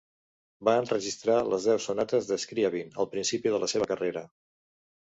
[0.69, 4.27] Va enregistrar les deu sonates de Scriabin al principi de la seva carrera.